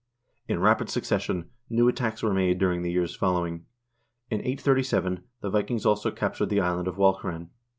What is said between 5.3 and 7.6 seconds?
the Vikings also captured the island of Walcheren.